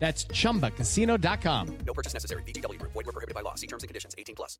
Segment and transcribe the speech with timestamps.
[0.00, 1.78] That's chumbacasino.com.
[1.86, 2.42] No purchase necessary.
[2.42, 2.92] VGW Group.
[2.92, 3.54] Void were prohibited by law.
[3.54, 4.14] See terms and conditions.
[4.18, 4.58] 18 plus.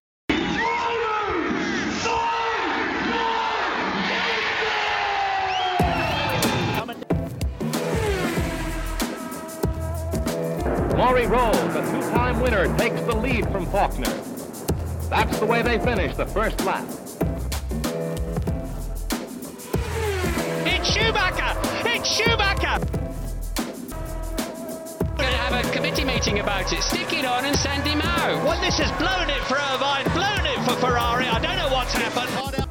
[10.97, 14.13] Maury Rolls, a two-time winner, takes the lead from Faulkner.
[15.09, 16.87] That's the way they finish the first lap.
[20.67, 21.59] It's Schumacher!
[21.89, 23.10] It's Schumacher!
[25.21, 26.83] We're going to have a committee meeting about it.
[26.83, 28.43] Stick it on and send him out.
[28.43, 31.27] Well, this has blown it for Irvine, blown it for Ferrari.
[31.27, 32.67] I don't know what's happened.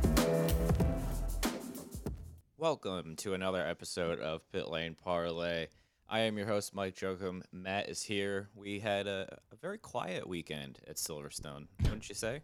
[2.57, 5.67] Welcome to another episode of Pit Lane Parlay.
[6.09, 7.43] I am your host, Mike Jokum.
[7.51, 8.49] Matt is here.
[8.55, 12.41] We had a, a very quiet weekend at Silverstone, wouldn't you say?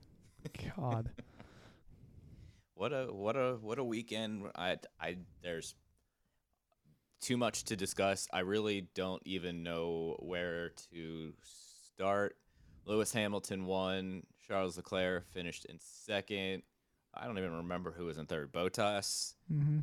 [0.78, 1.10] God.
[2.78, 4.52] What a what a what a weekend!
[4.54, 5.76] I I there's
[7.26, 8.28] too much to discuss.
[8.32, 12.38] I really don't even know where to start.
[12.86, 14.22] Lewis Hamilton won.
[14.48, 16.62] Charles Leclerc finished in second.
[17.16, 18.52] I don't even remember who was in third.
[18.54, 19.34] Bottas.
[19.52, 19.80] hmm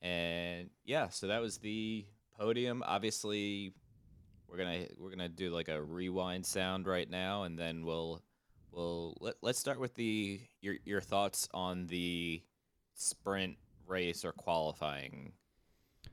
[0.00, 2.06] And yeah, so that was the
[2.38, 2.82] podium.
[2.86, 3.74] Obviously,
[4.48, 8.22] we're gonna we're gonna do like a rewind sound right now, and then we'll
[8.72, 12.42] we'll let, let's start with the your your thoughts on the
[12.94, 13.56] sprint
[13.86, 15.32] race or qualifying.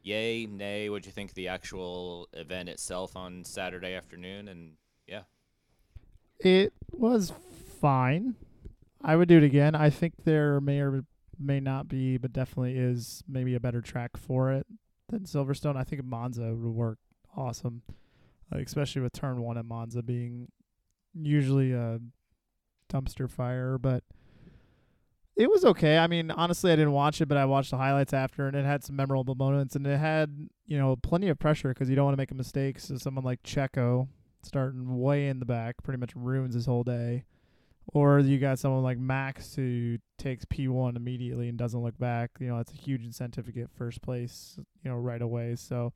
[0.07, 0.89] Yay, nay?
[0.89, 4.47] What'd you think of the actual event itself on Saturday afternoon?
[4.47, 5.23] And yeah,
[6.39, 7.33] It was
[7.81, 8.35] fine.
[9.03, 9.75] I would do it again.
[9.75, 11.03] I think there may or
[11.37, 14.65] may not be, but definitely is maybe a better track for it
[15.09, 15.75] than Silverstone.
[15.75, 16.99] I think Monza would work
[17.35, 17.81] awesome,
[18.49, 20.47] especially with turn one at Monza being
[21.13, 21.99] usually a
[22.89, 23.77] dumpster fire.
[23.77, 24.05] But
[25.37, 25.97] it was okay.
[25.97, 28.65] I mean, honestly, I didn't watch it, but I watched the highlights after, and it
[28.65, 32.05] had some memorable moments, and it had you know plenty of pressure because you don't
[32.05, 32.79] want to make a mistake.
[32.79, 34.07] So someone like Checo
[34.41, 37.25] starting way in the back pretty much ruins his whole day.
[37.93, 42.31] Or you got someone like Max who takes P1 immediately and doesn't look back.
[42.39, 45.55] You know, that's a huge incentive to get first place, you know, right away.
[45.55, 45.93] So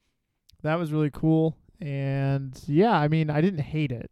[0.62, 1.58] that was really cool.
[1.82, 4.10] And yeah, I mean, I didn't hate it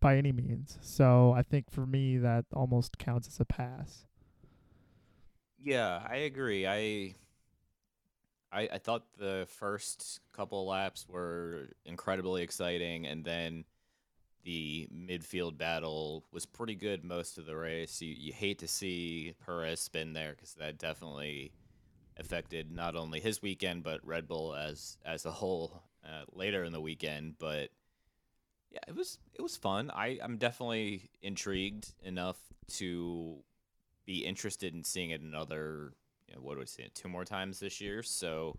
[0.00, 0.78] by any means.
[0.80, 4.06] So I think for me, that almost counts as a pass.
[5.62, 6.66] Yeah, I agree.
[6.66, 7.14] I
[8.52, 13.64] I, I thought the first couple laps were incredibly exciting, and then
[14.44, 18.02] the midfield battle was pretty good most of the race.
[18.02, 21.52] You, you hate to see Perez spin there because that definitely
[22.18, 26.72] affected not only his weekend but Red Bull as as a whole uh, later in
[26.72, 27.36] the weekend.
[27.38, 27.70] But
[28.70, 29.90] yeah, it was it was fun.
[29.94, 32.38] I I'm definitely intrigued enough
[32.78, 33.38] to
[34.06, 35.92] be interested in seeing it another
[36.28, 38.02] you know, what would I say two more times this year.
[38.02, 38.56] So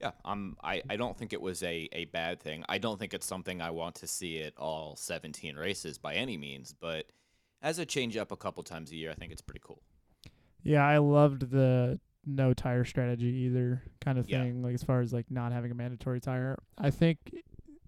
[0.00, 2.64] yeah, I'm I, I don't think it was a, a bad thing.
[2.68, 6.36] I don't think it's something I want to see at all 17 races by any
[6.36, 7.06] means, but
[7.62, 9.82] as a change up a couple times a year, I think it's pretty cool.
[10.62, 14.42] Yeah, I loved the no tire strategy either kind of Yeah.
[14.42, 14.62] thing.
[14.62, 17.18] Like as far as like not having a mandatory tire, I think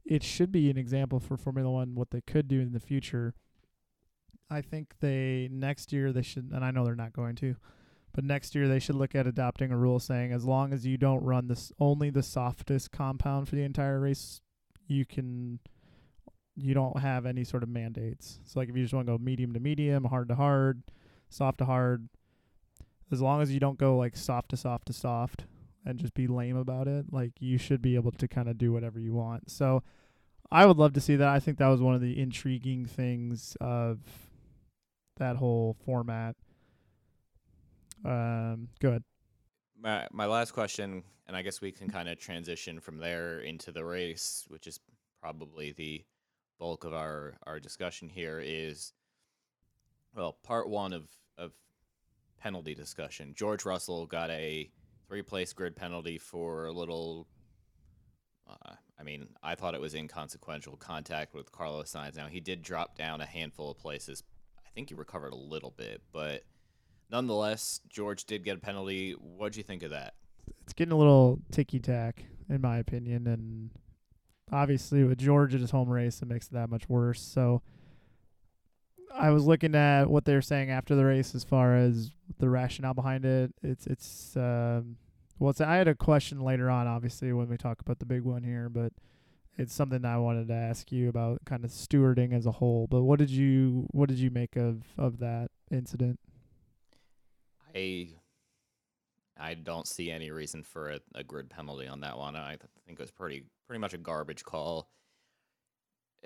[0.05, 3.34] it should be an example for Formula One what they could do in the future.
[4.50, 7.56] I think they next year they should, and I know they're not going to,
[8.12, 10.97] but next year they should look at adopting a rule saying as long as you
[10.97, 14.41] don't run this only the softest compound for the entire race,
[14.89, 15.60] you can
[16.56, 18.41] you don't have any sort of mandates.
[18.44, 20.83] So like if you just want to go medium to medium, hard to hard,
[21.28, 22.09] soft to hard,
[23.12, 25.44] as long as you don't go like soft to soft to soft
[25.87, 28.72] and just be lame about it, like you should be able to kind of do
[28.72, 29.50] whatever you want.
[29.50, 29.83] So
[30.50, 31.28] I would love to see that.
[31.28, 34.00] I think that was one of the intriguing things of
[35.20, 36.34] that whole format.
[38.04, 39.04] Um, good.
[39.78, 43.71] My my last question, and I guess we can kind of transition from there into
[43.71, 44.80] the race, which is
[45.21, 46.04] probably the
[46.59, 48.42] bulk of our our discussion here.
[48.45, 48.92] Is
[50.15, 51.09] well, part one of
[51.39, 51.53] of
[52.39, 53.34] penalty discussion.
[53.36, 54.71] George Russell got a
[55.06, 57.28] three place grid penalty for a little.
[58.48, 62.16] Uh, I mean, I thought it was inconsequential contact with Carlos Sainz.
[62.16, 64.22] Now he did drop down a handful of places.
[64.71, 66.45] I think he recovered a little bit, but
[67.11, 69.13] nonetheless, George did get a penalty.
[69.13, 70.15] What'd you think of that?
[70.63, 73.71] It's getting a little ticky tack, in my opinion, and
[74.53, 77.21] obviously with George at his home race, it makes it that much worse.
[77.21, 77.63] So
[79.13, 82.49] I was looking at what they were saying after the race as far as the
[82.49, 83.53] rationale behind it.
[83.63, 84.97] It's it's um,
[85.39, 88.22] well, it's, I had a question later on, obviously, when we talk about the big
[88.22, 88.93] one here, but
[89.58, 92.86] it's something I wanted to ask you about, kind of stewarding as a whole.
[92.86, 96.18] But what did you what did you make of of that incident?
[97.74, 98.08] I
[99.38, 102.36] I don't see any reason for a, a grid penalty on that one.
[102.36, 104.91] I think it was pretty pretty much a garbage call.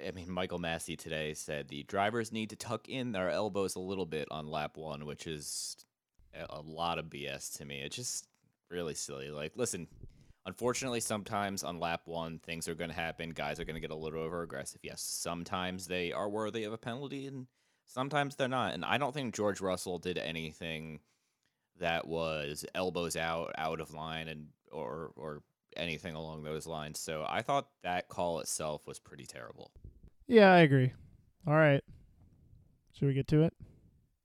[0.05, 3.81] I mean, Michael Masi today said the drivers need to tuck in their elbows a
[3.81, 5.77] little bit on lap one, which is
[6.35, 7.81] a, a lot of BS to me.
[7.81, 8.27] It's just
[8.71, 9.31] really silly.
[9.31, 9.87] Like, listen,
[10.47, 13.31] unfortunately, sometimes on lap one, things are going to happen.
[13.31, 14.81] Guys are going to get a little over aggressive.
[14.83, 17.47] Yes, sometimes they are worthy of a penalty, and
[17.87, 18.75] sometimes they're not.
[18.75, 21.01] And I don't think George Russell did anything
[21.81, 25.43] that was elbows out, out of line, and or or
[25.77, 26.99] anything along those lines.
[27.01, 29.71] So I thought that call itself was pretty terrible.
[30.27, 30.93] Yeah, I agree.
[31.47, 31.83] All right,
[32.93, 33.53] should we get to it?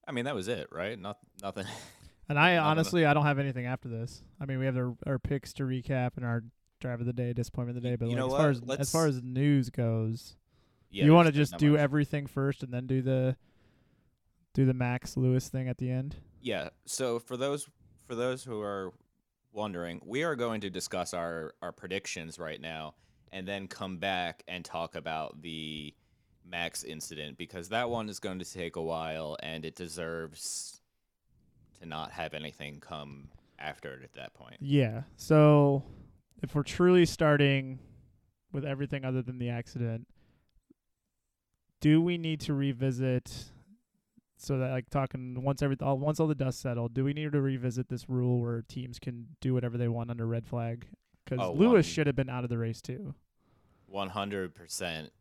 [0.07, 0.97] I mean, that was it, right?
[0.99, 1.65] Not nothing.
[2.29, 4.21] And I honestly, I don't have anything after this.
[4.39, 6.43] I mean, we have our, our picks to recap and our
[6.79, 7.95] drive of the day, disappointment of the day.
[7.95, 8.37] But You like, as what?
[8.39, 10.37] far as Let's- as far as news goes,
[10.91, 11.79] Yeah, you want to just do much.
[11.81, 13.35] everything first and then do the
[14.53, 16.15] do the Max Lewis thing at the end.
[16.41, 16.69] Yeah.
[16.85, 17.67] So for those
[18.07, 18.93] for those who are
[19.51, 22.93] wondering, we are going to discuss our our predictions right now,
[23.31, 25.93] and then come back and talk about the
[26.45, 30.78] Max incident because that one is going to take a while, and it deserves
[31.81, 34.57] to not have anything come after it at that point.
[34.59, 35.03] Yeah.
[35.15, 35.83] So
[36.41, 37.79] if we're truly starting
[38.51, 40.07] with everything other than the accident,
[41.81, 43.31] do we need to revisit
[44.37, 47.31] so that like talking once every all, once all the dust settled, do we need
[47.31, 50.87] to revisit this rule where teams can do whatever they want under red flag?
[51.25, 53.13] Because Oh, Lewis should have been out of the race too.
[53.85, 55.11] One hundred percent.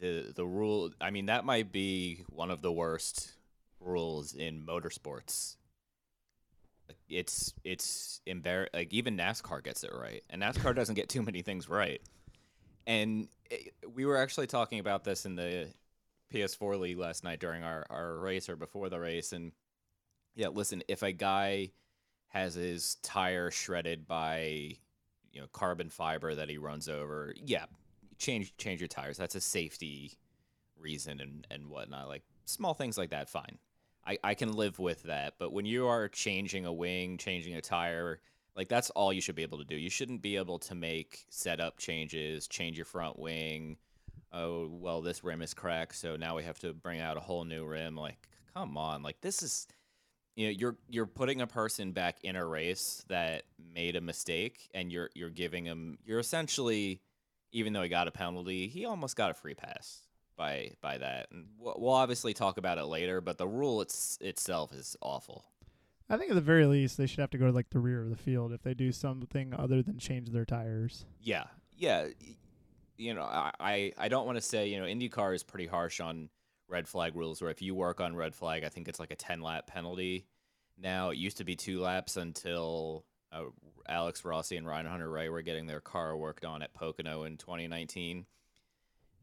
[0.00, 0.90] The the rule.
[1.00, 3.32] I mean, that might be one of the worst
[3.78, 5.56] rules in motorsports.
[7.10, 11.42] It's it's embar Like even NASCAR gets it right, and NASCAR doesn't get too many
[11.42, 12.00] things right.
[12.86, 15.68] And it, we were actually talking about this in the
[16.32, 19.32] PS4 league last night during our our race or before the race.
[19.32, 19.52] And
[20.34, 21.72] yeah, listen, if a guy
[22.28, 24.76] has his tire shredded by
[25.32, 27.64] you know carbon fiber that he runs over, yeah,
[28.18, 29.16] change change your tires.
[29.16, 30.18] That's a safety
[30.78, 32.08] reason and and whatnot.
[32.08, 33.58] Like small things like that, fine.
[34.06, 35.34] I I can live with that.
[35.38, 38.20] But when you are changing a wing, changing a tire,
[38.56, 39.76] like that's all you should be able to do.
[39.76, 43.76] You shouldn't be able to make setup changes, change your front wing.
[44.32, 47.44] Oh well, this rim is cracked, so now we have to bring out a whole
[47.44, 47.96] new rim.
[47.96, 49.66] Like, come on, like this is
[50.36, 53.42] you know you're you're putting a person back in a race that
[53.74, 57.02] made a mistake and you're you're giving him you're essentially
[57.52, 60.00] even though he got a penalty he almost got a free pass
[60.40, 61.26] by by that.
[61.30, 65.44] And we'll, obviously talk about it later but the rule it's, itself is awful.
[66.08, 68.02] I think at the very least they should have to go to like the rear
[68.02, 71.04] of the field if they do something other than change their tires.
[71.20, 71.44] yeah.
[71.76, 72.08] Yeah.
[72.96, 76.28] You know i i, don't want to say you know indycar is pretty harsh on
[76.68, 79.16] red flag rules where if you work on red flag i think it's like a
[79.16, 80.26] 10 lap penalty.
[80.78, 83.44] Now it used to be two laps until uh,
[83.88, 88.26] alex rossi and ryan hunter-reay were getting their car worked on at pocono in 2019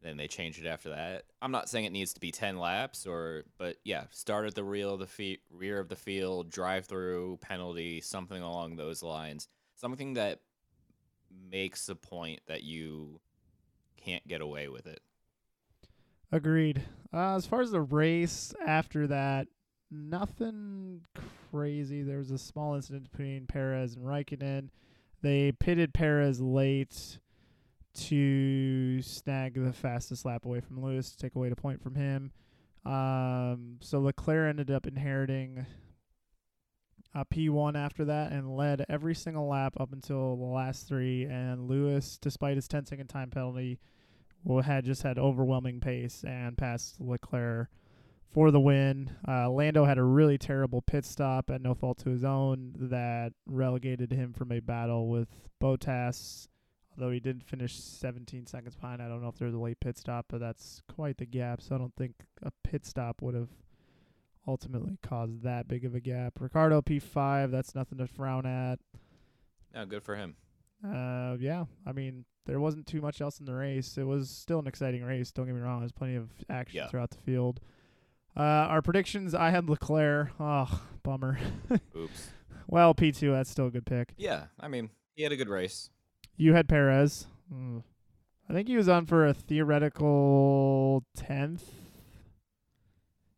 [0.02, 3.06] then they changed it after that i'm not saying it needs to be 10 laps
[3.06, 6.86] or but yeah start at the rear of the fe- rear of the field drive
[6.86, 10.40] through penalty something along those lines something that
[11.50, 13.20] makes a point that you
[13.96, 15.00] can't get away with it
[16.30, 16.82] Agreed.
[17.12, 19.48] Uh, as far as the race after that,
[19.90, 21.00] nothing
[21.50, 22.02] crazy.
[22.02, 24.68] There was a small incident between Perez and Raikkonen.
[25.22, 27.18] They pitted Perez late
[27.94, 32.32] to snag the fastest lap away from Lewis, to take away the point from him.
[32.84, 35.66] Um, so Leclerc ended up inheriting
[37.14, 41.24] a P1 after that and led every single lap up until the last three.
[41.24, 43.78] And Lewis, despite his 10 second time penalty,
[44.44, 47.68] well, had just had overwhelming pace and passed Leclerc
[48.32, 49.10] for the win.
[49.26, 53.32] Uh, Lando had a really terrible pit stop at no fault to his own that
[53.46, 55.28] relegated him from a battle with
[55.60, 56.48] Bottas.
[56.98, 59.78] Although he did finish 17 seconds behind, I don't know if there was a late
[59.78, 61.60] pit stop, but that's quite the gap.
[61.62, 63.50] So I don't think a pit stop would have
[64.46, 66.40] ultimately caused that big of a gap.
[66.40, 68.78] Ricciardo P5, that's nothing to frown at.
[69.74, 70.34] no good for him
[70.84, 73.96] Uh, yeah, I mean, there wasn't too much else in the race.
[73.98, 75.30] It was still an exciting race.
[75.30, 75.80] Don't get me wrong.
[75.80, 76.88] There's plenty of action Yeah.
[76.88, 77.60] throughout the field.
[78.36, 80.30] Uh, our predictions, I had Leclerc.
[80.40, 81.38] Oh, bummer.
[81.96, 82.30] oops
[82.70, 84.12] well, P2, that's still a good pick.
[84.18, 85.90] yeah i mean he had a good race
[86.38, 87.26] You had Perez.
[87.52, 87.82] Mm.
[88.48, 91.60] I think he was on for a theoretical 10th.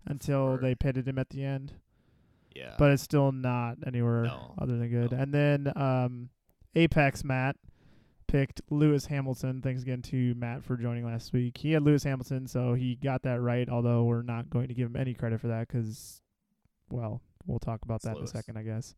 [0.07, 1.73] until they pitted him at the end.
[2.55, 2.75] Yeah.
[2.79, 4.55] But it's still not anywhere No.
[4.59, 5.13] other than good.
[5.13, 5.19] No.
[5.19, 6.31] And then um,
[6.75, 7.57] Apex Matt
[8.27, 9.63] picked Lewis Hamilton.
[9.63, 11.57] Thanks again to Matt for joining last week.
[11.59, 13.69] He had Lewis Hamilton, so he got that right.
[13.69, 16.23] Although we're not going to give him any credit for that because,
[16.91, 18.95] well, we'll talk about It's that in a second, I guess.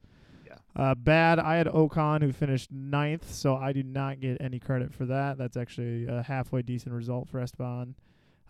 [0.74, 1.38] Uh, bad.
[1.38, 5.36] I had Ocon who finished ninth, so I do not get any credit for that.
[5.38, 7.94] That's actually a halfway decent result for Esteban.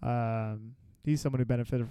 [0.03, 0.75] Um,
[1.05, 1.89] he's someone who benefited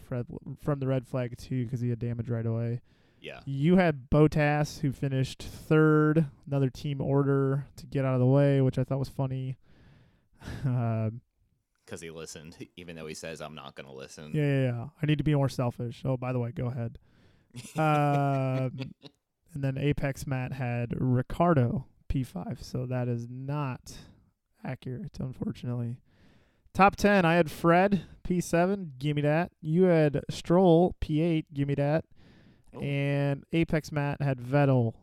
[0.62, 2.80] from the red flag too because he had damage right away.
[3.20, 3.42] yeah.
[3.46, 8.62] You had Bottas who finished third, another team order to get out of the way,
[8.62, 9.58] which I thought was funny.
[10.66, 11.22] Um,
[11.86, 14.32] Because he listened, even though he says I'm not gonna listen.
[14.34, 14.86] yeah, yeah, yeah.
[15.02, 16.02] I need to be more selfish.
[16.06, 16.98] Oh, by the way, go ahead.
[17.78, 18.94] Um,
[19.54, 23.98] and then Apex Matt had Ricciardo P5, so that is not
[24.64, 25.98] accurate, unfortunately.
[26.74, 29.52] Top 10, I had Fred P7, give me that.
[29.62, 32.06] You had Stroll P8, give me that.
[32.74, 32.80] Oh.
[32.80, 34.94] And Apex Matt had Vettel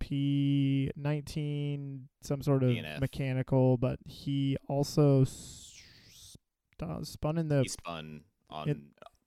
[0.00, 3.00] P19, some sort of DNF.
[3.00, 5.82] mechanical, but he also s-
[7.02, 8.78] spun in the he spun on It-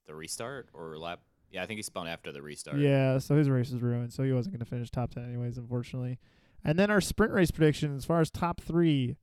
[0.05, 1.21] the restart or lap.
[1.51, 2.77] Yeah, I think he spun after the restart.
[2.77, 5.57] Yeah, so his race was ruined, so he wasn't going to finish top 10 anyways,
[5.57, 6.19] unfortunately.
[6.63, 9.15] And then our sprint race prediction as far as top three.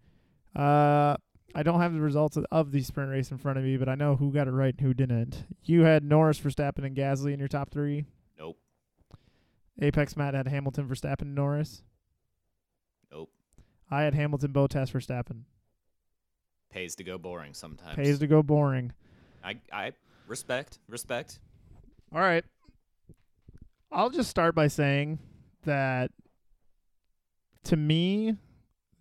[0.54, 1.16] Uh,
[1.54, 3.88] I don't have the results of, of the sprint race in front of me, but
[3.88, 5.44] I know who got it right and who didn't.
[5.64, 8.06] You had Norris, Verstappen, and Gasly in your top three.
[8.38, 8.58] Nope.
[9.80, 11.82] Apex Matt had Hamilton, Verstappen, and Norris.
[13.12, 13.30] Nope.
[13.90, 15.42] I had Hamilton, Bottas, Verstappen.
[16.70, 17.96] Pays to go boring sometimes.
[17.96, 18.92] Pays to go boring.
[19.42, 19.92] I I
[20.26, 21.38] respect respect.
[22.16, 22.46] All right.
[23.92, 25.18] I'll just start by saying
[25.64, 26.12] that
[27.64, 28.36] to me,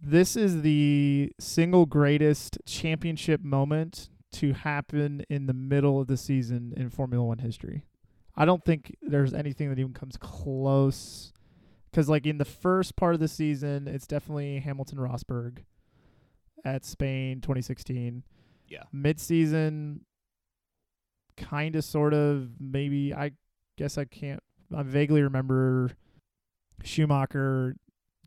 [0.01, 6.73] this is the single greatest championship moment to happen in the middle of the season
[6.75, 7.85] in Formula One history.
[8.35, 11.31] I don't think there's anything that even comes close.
[11.89, 15.59] Because, like, in the first part of the season, it's definitely Hamilton Rosberg
[16.65, 18.23] at Spain 2016
[18.67, 18.83] Yeah.
[18.91, 20.01] mid-season
[21.37, 23.31] kind of sort of maybe i
[23.77, 24.41] guess i can't
[24.75, 25.91] i vaguely remember
[26.83, 27.75] schumacher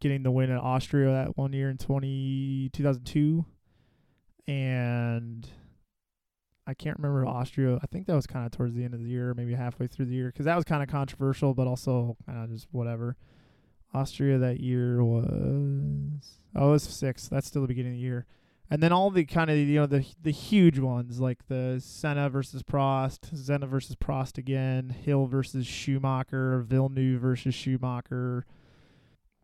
[0.00, 3.44] getting the win in austria that one year in 20 2002
[4.46, 5.48] and
[6.66, 9.08] i can't remember austria i think that was kind of towards the end of the
[9.08, 12.44] year maybe halfway through the year because that was kind of controversial but also kind
[12.44, 13.16] of just whatever.
[13.94, 18.26] Austria that year was oh it was six that's still the beginning of the year
[18.70, 22.28] and then all the kind of you know the the huge ones like the Senna
[22.28, 28.44] versus Prost, Senna versus Prost again, Hill versus Schumacher, Villeneuve versus Schumacher.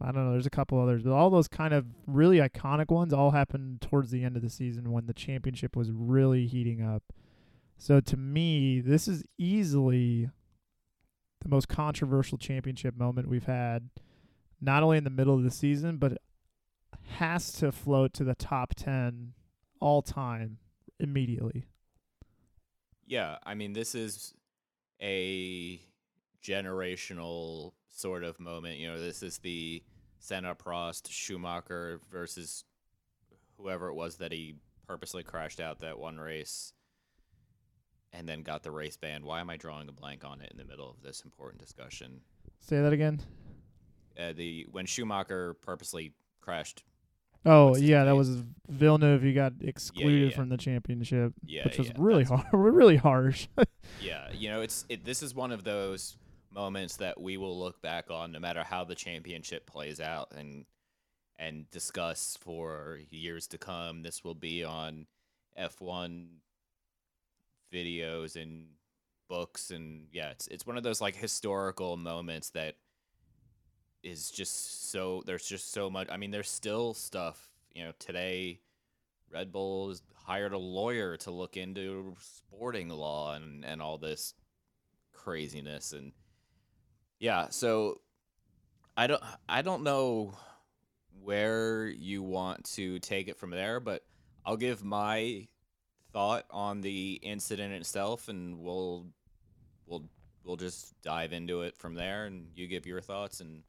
[0.01, 0.33] I don't know.
[0.33, 4.11] There's a couple others, but all those kind of really iconic ones all happened towards
[4.11, 7.03] the end of the season when the championship was really heating up.
[7.79, 10.29] So to me, this is easily
[11.41, 13.89] the most controversial championship moment we've had,
[14.61, 16.19] not only in the middle of the season, but
[17.07, 19.35] has to float to the top 10
[19.81, 20.59] all time
[20.99, 21.67] immediately.
[23.07, 24.35] Yeah, I mean this is
[25.01, 25.81] a
[26.43, 28.79] generational sort of moment.
[28.79, 29.83] You know, this is the
[30.19, 32.65] Senna Prost Schumacher versus
[33.59, 34.57] whoever it was that he
[34.87, 36.73] purposely crashed out that one race
[38.13, 39.25] and then got the race ban.
[39.25, 42.21] Why am I drawing a blank on it in the middle of this important discussion?
[42.61, 43.21] Say that again.
[44.19, 46.85] Uh, the when Schumacher purposely crashed.
[47.47, 49.23] Oh, yeah, that was Villeneuve.
[49.23, 50.37] He got excluded yeah.
[50.37, 53.49] from the championship, Yeah, which was yeah, really hard, really harsh.
[54.01, 56.17] Yeah, you know, it's it, this is one of those
[56.51, 60.65] moments that we will look back on no matter how the championship plays out and
[61.39, 64.03] and discuss for years to come.
[64.03, 65.07] This will be on
[65.59, 66.29] F1
[67.73, 68.69] videos and
[69.29, 72.77] books and yeah, it's it's one of those like historical moments that
[74.05, 78.61] is just so there's just so much I mean there's still stuff, you know, today
[79.33, 84.35] Red Bull has hired a lawyer to look into sporting law and, and all this
[85.13, 86.13] craziness and
[87.19, 88.01] yeah, so
[88.97, 90.35] I don't I don't know
[91.23, 94.03] where you want to take it from there, but
[94.45, 95.49] I'll give my
[96.13, 99.07] thought on the incident itself and we'll
[99.87, 100.05] we'll
[100.45, 103.63] we'll just dive into it from there and you give your thoughts and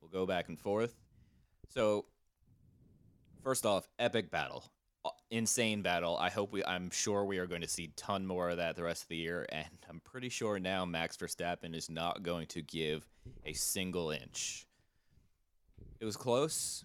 [0.00, 0.94] we'll go back and forth.
[1.68, 2.06] So
[3.42, 4.64] first off, epic battle.
[5.04, 6.16] Uh, Insane battle.
[6.16, 8.82] I hope we I'm sure we are going to see ton more of that the
[8.82, 12.62] rest of the year and I'm pretty sure now Max Verstappen is not going to
[12.62, 13.06] give
[13.44, 14.66] a single inch.
[16.00, 16.84] It was close.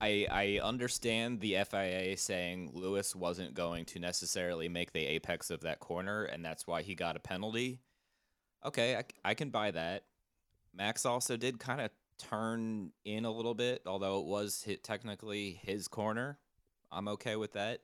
[0.00, 5.60] I I understand the FIA saying Lewis wasn't going to necessarily make the apex of
[5.62, 7.80] that corner and that's why he got a penalty.
[8.64, 10.04] Okay, I, I can buy that.
[10.74, 11.90] Max also did kind of
[12.20, 16.38] turn in a little bit, although it was hit technically his corner.
[16.92, 17.80] I'm okay with that.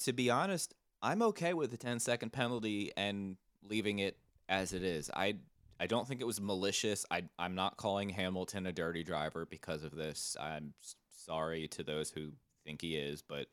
[0.00, 4.18] To be honest, I'm okay with the 10 second penalty and leaving it
[4.48, 5.10] as it is.
[5.14, 5.36] I
[5.78, 7.06] I don't think it was malicious.
[7.10, 10.36] I I'm not calling Hamilton a dirty driver because of this.
[10.40, 10.74] I'm
[11.10, 12.32] sorry to those who
[12.64, 13.46] think he is, but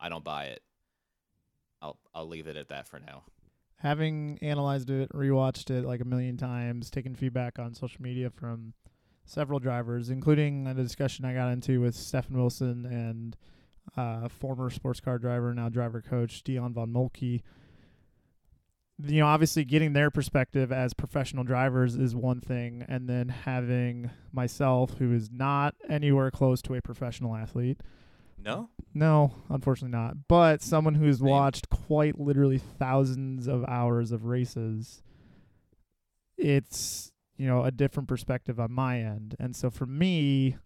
[0.00, 0.62] I don't buy it.
[1.82, 3.24] I'll I'll leave it at that for now.
[3.78, 8.72] having analyzed it, rewatched it like a million times, taken feedback on social media from
[9.24, 13.36] several drivers, including a discussion I got into with Stefan Wilson and
[13.96, 17.42] uh, former sports car driver, now driver coach Dion von Moltke.
[19.02, 24.10] You know, obviously, getting their perspective as professional drivers is one thing, and then having
[24.32, 27.80] myself, who is not anywhere close to a professional athlete,
[28.38, 28.68] No?
[28.94, 30.28] no, unfortunately not.
[30.28, 35.02] But someone who's watched quite literally thousands of hours of races,
[36.38, 39.36] it's you know a different perspective on my end.
[39.38, 40.56] And so for me,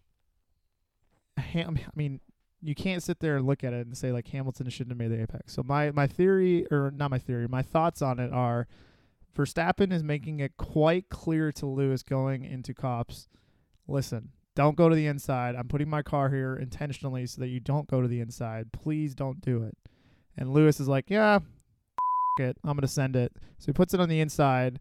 [1.37, 2.19] Ham, I mean,
[2.61, 5.17] you can't sit there and look at it and say like Hamilton shouldn't have made
[5.17, 5.53] the apex.
[5.53, 8.67] So my my theory, or not my theory, my thoughts on it are.
[9.37, 13.29] Verstappen is making it quite clear to Lewis going into Copse.
[13.87, 15.55] Listen, don't go to the inside.
[15.55, 18.73] I'm putting my car here intentionally so that you don't go to the inside.
[18.73, 19.77] Please don't do it.
[20.35, 21.39] And Lewis is like, yeah,
[22.39, 22.57] it.
[22.63, 23.33] I'm going to send it.
[23.57, 24.79] So he puts it on the inside,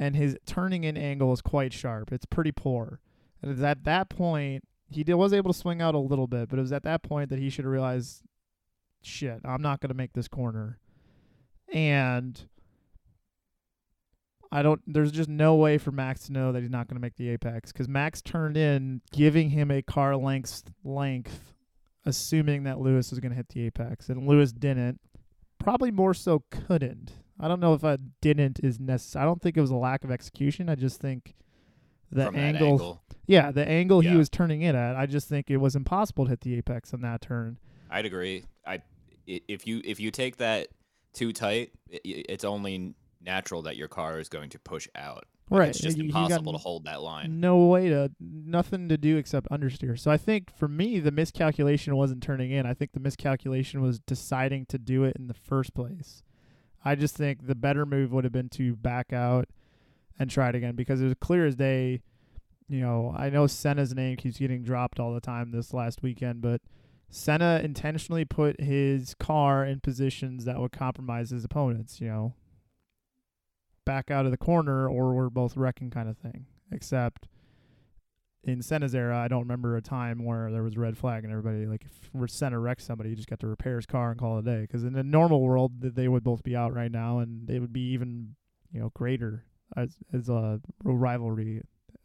[0.00, 2.10] and his turning in angle is quite sharp.
[2.10, 3.00] It's pretty poor.
[3.42, 6.48] And it's at that point, he did, was able to swing out a little bit,
[6.48, 8.22] but it was at that point that he should have realized,
[9.02, 10.78] shit, I'm not going to make this corner.
[11.72, 12.40] And
[14.50, 14.80] I don't.
[14.86, 17.28] There's just no way for Max to know that he's not going to make the
[17.28, 21.54] apex because Max turned in, giving him a car length length,
[22.04, 24.98] assuming that Lewis was going to hit the apex, and Lewis didn't.
[25.60, 27.12] Probably more so couldn't.
[27.42, 29.22] I don't know if I didn't is necessary.
[29.22, 30.68] I don't think it was a lack of execution.
[30.68, 31.34] I just think
[32.12, 33.02] the angle, angle.
[33.26, 34.96] yeah, the angle he was turning in at.
[34.96, 37.58] I just think it was impossible to hit the apex on that turn.
[37.90, 38.44] I'd agree.
[38.66, 38.82] I
[39.26, 40.68] if you if you take that
[41.12, 45.24] too tight, i- i- it's only natural that your car is going to push out.
[45.50, 47.40] Like, Right, It's just you- you got impossible to hold that line.
[47.40, 49.98] No way to nothing to do except understeer.
[49.98, 52.66] So I think for me the miscalculation wasn't turning in.
[52.66, 56.22] I think the miscalculation was deciding to do it in the first place.
[56.84, 59.48] I just think the better move would have been to back out
[60.18, 62.02] and try it again because it was clear as day.
[62.68, 66.40] You know, I know Senna's name keeps getting dropped all the time this last weekend,
[66.40, 66.60] but
[67.10, 72.00] Senna intentionally put his car in positions that would compromise his opponents.
[72.00, 72.34] You know,
[73.84, 76.46] back out of the corner or we're both wrecking kind of thing.
[76.70, 77.26] Except
[78.44, 81.32] in Senna's era, I don't remember a time where there was a red flag and
[81.32, 84.18] everybody like if we're Senna wrecked somebody, you just got to repair his car and
[84.18, 84.60] call it a day.
[84.62, 87.58] Because in a normal world, th- they would both be out right now, and they
[87.58, 88.34] would be even
[88.72, 89.44] you know greater
[89.76, 91.62] as as a rivalry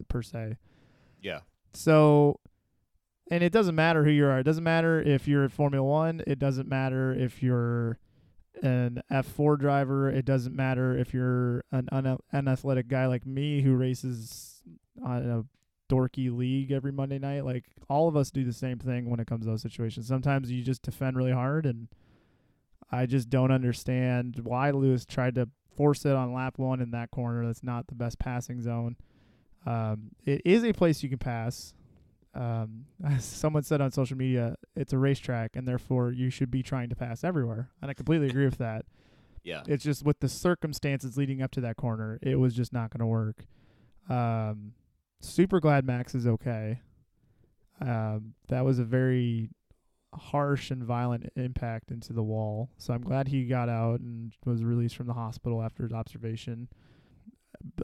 [0.10, 0.58] per se.
[1.22, 1.40] Yeah.
[1.74, 2.40] So,
[3.32, 4.40] and it doesn't matter who you are.
[4.40, 6.22] It doesn't matter if you're at Formula One.
[6.28, 7.98] It doesn't matter if you're
[8.62, 10.10] an F4 driver.
[10.10, 14.62] It doesn't matter if you're an un- unathletic guy like me who races
[15.04, 15.44] on a
[15.90, 17.46] dorky league every Monday night.
[17.46, 20.08] Like all of us do the same thing when it comes to those situations.
[20.08, 21.88] Sometimes you just defend really hard, and
[22.92, 27.12] I just don't understand why Lewis tried to force it on lap one in that
[27.12, 27.46] corner.
[27.46, 28.96] That's not the best passing zone.
[29.66, 31.74] Um, it is a place you can pass.
[32.34, 36.64] Um, as someone said on social media, it's a racetrack, and therefore you should be
[36.64, 37.72] trying to pass everywhere.
[37.82, 38.86] And I completely agree with that.
[39.44, 39.62] Yeah.
[39.68, 43.00] It's just with the circumstances leading up to that corner, it was just not going
[43.00, 43.46] to work.
[44.10, 44.74] Um,
[45.28, 46.80] super glad Max is okay.
[47.82, 49.50] Um, that was a very
[50.14, 52.70] harsh and violent impact into the wall.
[52.78, 56.70] So I'm glad he got out and was released from the hospital after his observation.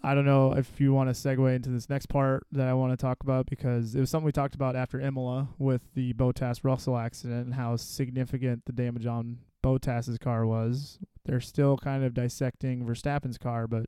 [0.04, 2.92] I don't know if you want to segue into this next part that I want
[2.92, 6.64] to talk about because it was something we talked about after Imola with the Bottas
[6.64, 11.00] Russell accident and how significant the damage on Bottas's car was.
[11.26, 13.86] They're still kind of dissecting Verstappen's car, but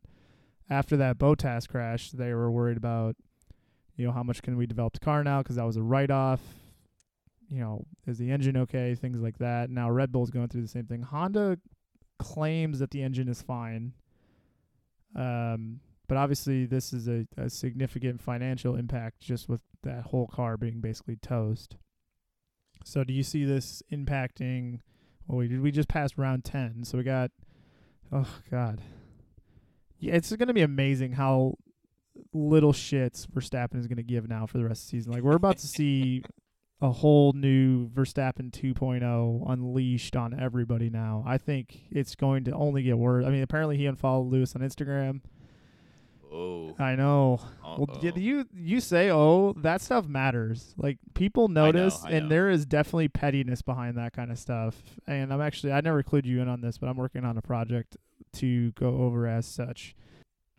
[0.70, 3.16] after that Bottas crash, they were worried about,
[3.95, 6.12] you know, how much can we develop the car now because that was a write
[6.12, 6.41] off.
[7.49, 8.95] You know, is the engine okay?
[8.95, 9.69] Things like that.
[9.69, 11.03] Now Red Bull's going through the same thing.
[11.03, 11.58] Honda
[12.19, 13.93] claims that the engine is fine.
[15.15, 20.58] Um, but obviously, this is a, a significant financial impact just with that whole car
[20.58, 21.77] being basically toast.
[22.84, 24.79] So, do you see this impacting?
[25.27, 27.32] Well, we did we just passed round ten, so we got.
[28.12, 28.82] Oh God,
[29.99, 31.56] yeah, it's going to be amazing how
[32.34, 35.13] little shits Verstappen is going to give now for the rest of the season.
[35.13, 36.23] Like we're about to see
[36.82, 41.23] a whole new Verstappen 2.0 unleashed on everybody now.
[41.26, 43.26] I think it's going to only get worse.
[43.26, 45.21] I mean, apparently he unfollowed Lewis on Instagram.
[46.32, 47.39] Oh, I know.
[47.63, 48.02] Well, Uh-oh.
[48.02, 50.73] did you you say oh that stuff matters.
[50.78, 52.30] Like people know, notice, I and know.
[52.30, 54.82] there is definitely pettiness behind that kind of stuff.
[55.06, 57.41] And I'm actually I never clued you in on this, but I'm working on a
[57.41, 57.97] project
[58.38, 59.95] to go over as such.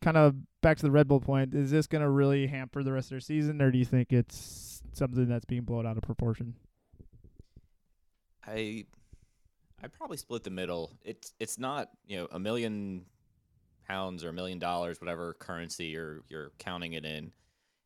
[0.05, 1.55] Kind of back to the Red Bull point.
[1.55, 4.13] Is this going to really hamper the rest of their season, or do you think
[4.13, 6.55] it's something that's being blown out of proportion?
[8.47, 8.85] I
[9.83, 10.93] I probably split the middle.
[11.03, 13.07] It's it's not you know a million
[13.89, 17.33] pounds or a million dollars, whatever currency you're you're counting it in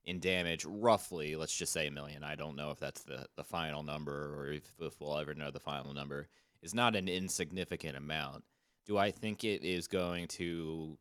[0.04, 0.64] in damage.
[0.64, 2.24] Roughly, let's just say a million.
[2.24, 5.50] I don't know if that's the the final number or if, if we'll ever know
[5.50, 6.28] the final number.
[6.62, 8.42] It's not an insignificant amount.
[8.86, 10.98] Do I think it is going to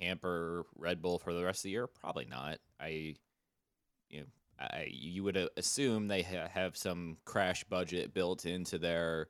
[0.00, 1.86] hamper Red Bull for the rest of the year?
[1.86, 2.58] Probably not.
[2.80, 3.14] I
[4.10, 4.26] you know
[4.58, 9.28] I, you would uh, assume they ha- have some crash budget built into their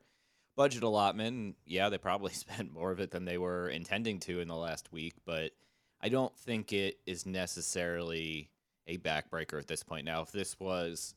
[0.56, 1.56] budget allotment.
[1.66, 4.92] Yeah, they probably spent more of it than they were intending to in the last
[4.92, 5.52] week, but
[6.00, 8.50] I don't think it is necessarily
[8.86, 10.06] a backbreaker at this point.
[10.06, 11.14] Now, if this was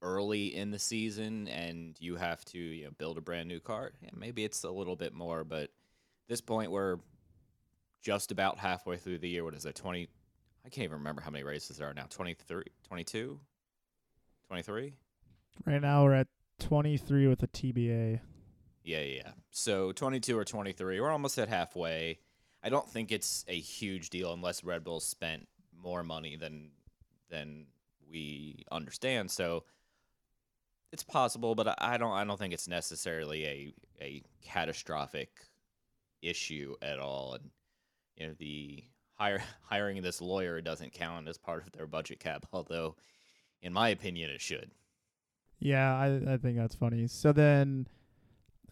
[0.00, 3.92] early in the season and you have to you know, build a brand new car,
[4.02, 5.70] yeah, maybe it's a little bit more, but
[6.28, 6.98] this point we're
[8.02, 9.44] just about halfway through the year.
[9.44, 9.74] What is it?
[9.74, 10.08] 20
[10.64, 12.06] I can't even remember how many races there are now.
[12.08, 13.40] 23, 22,
[14.46, 14.92] 23?
[15.66, 16.28] Right now we're at
[16.60, 18.20] 23 with a TBA.
[18.84, 19.30] Yeah, yeah.
[19.50, 21.00] So 22 or 23.
[21.00, 22.20] We're almost at halfway.
[22.62, 26.70] I don't think it's a huge deal unless Red Bull spent more money than
[27.28, 27.66] than
[28.10, 29.30] we understand.
[29.30, 29.64] So
[30.92, 35.30] it's possible, but I- I don't I don't think it's necessarily a a catastrophic
[36.20, 37.34] issue at all.
[37.34, 37.50] And
[38.16, 42.46] you know, the hire, hiring this lawyer doesn't count as part of their budget cap,
[42.52, 42.96] although
[43.62, 44.70] in my opinion it should.
[45.58, 47.06] Yeah, I I think that's funny.
[47.06, 47.86] So then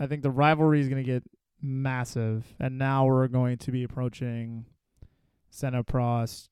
[0.00, 1.22] I think the rivalry is going to get
[1.62, 4.64] massive and now we're going to be approaching
[5.52, 6.48] Prost.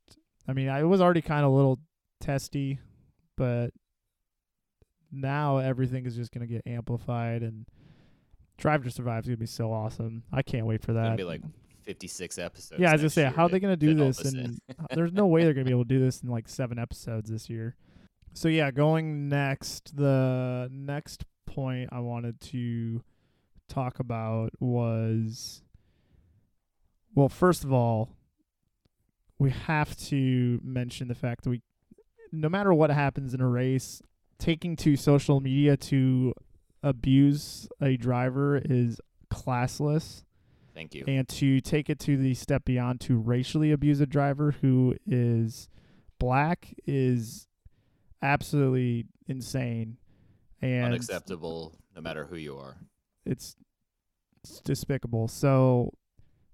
[0.47, 1.81] I mean, I- it was already kind of a little
[2.21, 2.79] testy,
[3.37, 3.71] but
[5.11, 7.67] now everything is just going to get amplified and
[8.59, 10.25] Drive to Survive is going to be so awesome.
[10.33, 11.05] I can't wait for It's that.
[11.05, 11.43] gonna be like
[11.89, 12.79] 56 episodes.
[12.83, 14.21] yeah, I was gonna say, how are they gonna do this?
[14.21, 16.79] And uh, there's no way they're gonna be able to do this in like seven
[16.79, 17.77] episodes this year.
[18.35, 23.03] So yeah, going next, the next point I wanted to
[23.71, 25.63] talk about was,
[27.15, 28.11] well, first of all,
[29.39, 31.63] we have to mention the fact that we,
[32.33, 34.03] no matter what happens in a race,
[34.39, 36.35] taking to social media to
[36.83, 39.01] abuse a driver is
[39.33, 40.25] classless
[40.79, 41.03] Thank you.
[41.09, 45.69] and to take it to the step beyond to racially abuse a driver who is
[46.21, 47.49] black is
[48.23, 49.97] absolutely insane
[50.63, 52.77] and Unacceptable, no matter who you are.
[53.27, 53.57] it's,
[54.45, 55.93] it's despicable so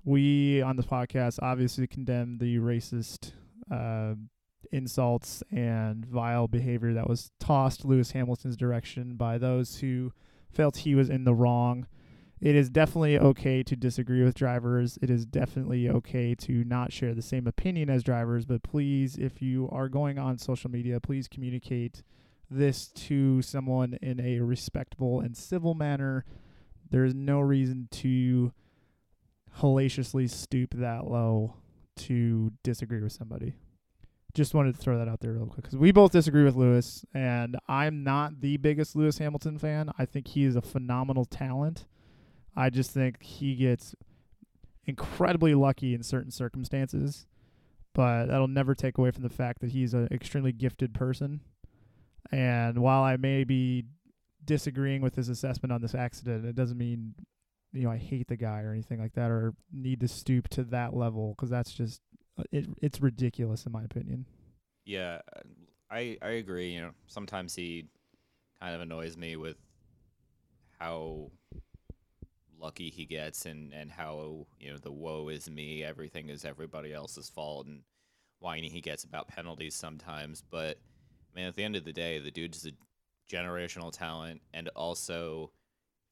[0.07, 3.33] we on the podcast obviously condemn the racist
[3.71, 4.15] uh,
[4.73, 10.11] insults and vile behavior that was tossed lewis hamilton's direction by those who
[10.51, 11.87] felt he was in the wrong
[12.40, 14.99] it is definitely okay to disagree with drivers.
[15.01, 19.40] It is definitely okay to not share the same opinion as drivers, but please, if
[19.40, 22.03] you are going on social media, please communicate
[22.51, 26.25] this to someone in a respectable and civil manner.
[26.90, 28.53] There is no reason to
[29.61, 31.55] hellaciously stoop that low
[31.97, 33.55] to disagree with somebody.
[34.35, 37.05] Just wanted to throw that out there real quick because we both disagree with Lewis,
[37.14, 39.90] and I'm not the biggest Lewis Hamilton fan.
[39.97, 41.87] I think he is a phenomenal talent.
[42.57, 43.95] I just think he gets
[44.87, 47.27] incredibly lucky in certain circumstances,
[47.95, 51.40] but that'll never take away from the fact that he's an extremely gifted person.
[52.31, 53.85] And while I may be
[54.45, 57.14] disagreeing with his assessment on this accident, it doesn't mean
[57.75, 60.62] you know I hate the guy or anything like that or need to stoop to
[60.64, 62.01] that level because that's just
[62.38, 62.67] uh, it.
[62.81, 64.27] It's ridiculous in my opinion.
[64.85, 65.21] Yeah,
[65.90, 66.71] I I agree.
[66.71, 67.87] You know, sometimes he
[68.61, 69.57] kind of annoys me with
[70.79, 71.31] how
[72.64, 76.92] lucky he gets and and how you know the woe is me, everything is everybody
[76.94, 77.83] else's fault, and
[78.40, 80.42] whiny he gets about penalties sometimes.
[80.50, 80.79] But
[81.37, 82.70] man, at the end of the day, the dude's a
[83.33, 85.53] generational talent, and also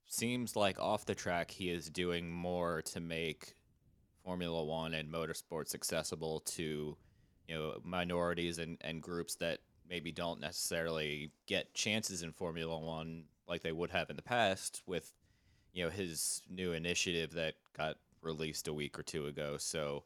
[0.06, 3.54] seems like off the track he is doing more to make
[4.22, 6.96] Formula One and motorsports accessible to
[7.48, 13.24] you know minorities and, and groups that maybe don't necessarily get chances in Formula One
[13.48, 15.12] like they would have in the past with
[15.72, 19.56] you know his new initiative that got released a week or two ago.
[19.58, 20.04] So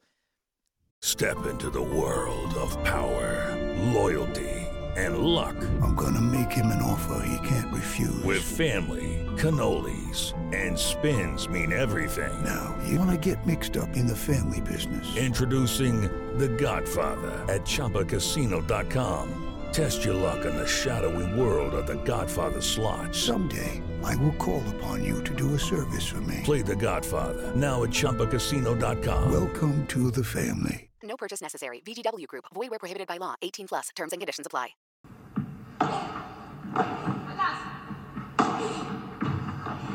[1.03, 3.55] Step into the world of power,
[3.93, 5.55] loyalty, and luck.
[5.83, 8.25] I'm gonna make him an offer he can't refuse.
[8.25, 12.33] With family, cannolis, and spins mean everything.
[12.43, 15.17] Now, you wanna get mixed up in the family business.
[15.17, 16.03] Introducing
[16.39, 19.43] The Godfather at ChumbaCasino.com.
[19.73, 23.15] Test your luck in the shadowy world of The Godfather slot.
[23.15, 26.41] Someday, I will call upon you to do a service for me.
[26.45, 29.33] Play The Godfather now at ChumbaCasino.com.
[29.33, 30.91] Welcome to the family.
[31.03, 31.81] No purchase necessary.
[31.81, 32.45] VGW Group.
[32.55, 33.35] Void where prohibited by law.
[33.43, 33.89] 18 plus.
[33.97, 34.69] Terms and conditions apply.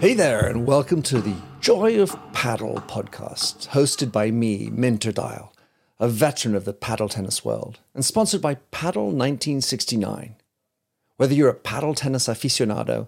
[0.02, 5.54] Hey there, and welcome to the Joy of Paddle podcast, hosted by me, Minter Dial,
[6.00, 10.36] a veteran of the paddle tennis world, and sponsored by Paddle 1969.
[11.18, 13.08] Whether you're a paddle tennis aficionado,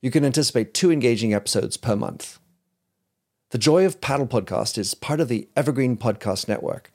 [0.00, 2.38] you can anticipate two engaging episodes per month.
[3.50, 6.92] The Joy of Paddle podcast is part of the Evergreen Podcast Network,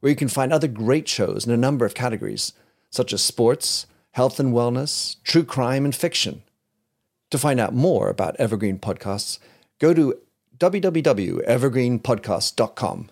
[0.00, 2.52] where you can find other great shows in a number of categories,
[2.90, 6.42] such as sports, health and wellness, true crime, and fiction.
[7.30, 9.38] To find out more about Evergreen Podcasts,
[9.80, 10.14] go to
[10.58, 13.10] www.evergreenpodcast.com.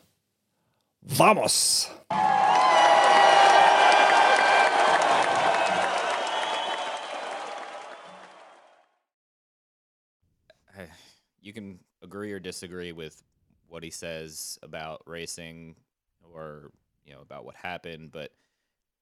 [1.05, 1.91] Vamos!
[11.43, 13.23] You can agree or disagree with
[13.69, 15.75] what he says about racing
[16.33, 16.71] or
[17.05, 18.33] you know about what happened, but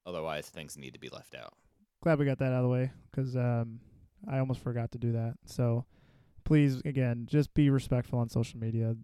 [0.06, 1.54] otherwise things need to be left out.
[2.02, 3.80] Glad we got that out of the way because um,
[4.28, 5.34] I almost forgot to do that.
[5.44, 5.84] So
[6.44, 8.96] please, again, just be respectful on social media.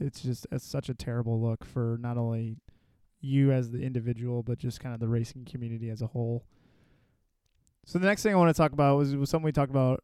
[0.00, 2.56] It's just it's such a terrible look for not only
[3.20, 6.44] you as the individual, but just kind of the racing community as a whole.
[7.86, 10.02] So the next thing I want to talk about was, was something we talked about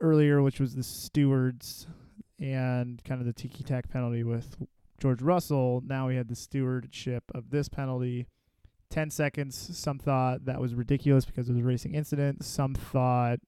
[0.00, 1.88] earlier, which was the stewards
[2.38, 4.56] and kind of the tiki tack penalty with
[5.00, 5.82] George Russell.
[5.86, 8.26] Now we had the stewardship of this penalty.
[8.90, 9.76] 10 seconds.
[9.76, 12.44] Some thought that was ridiculous because it was a racing incident.
[12.44, 13.40] Some thought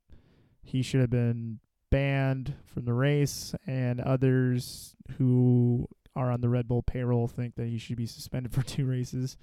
[0.63, 3.55] he should have been banned from the race.
[3.67, 8.53] And others who are on the Red Bull payroll think that he should be suspended
[8.55, 9.37] for two races.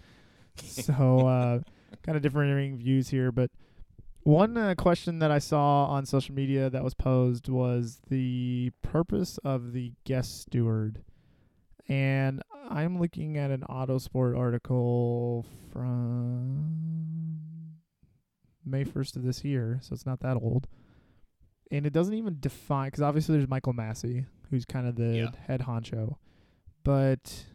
[0.58, 1.60] so, uh,
[2.04, 3.32] kind of differing views here.
[3.32, 3.52] But
[4.24, 9.38] one uh, question that I saw on social media that was posed was the purpose
[9.44, 11.04] of the guest steward.
[11.90, 16.70] And I'm looking at an Autosport article from
[18.66, 20.68] May 1st of this year, so it's not that old.
[21.72, 25.32] And it doesn't even define, because obviously there's Michael Masi, who's kind of the Yeah.
[25.48, 26.16] head honcho.
[26.84, 27.46] But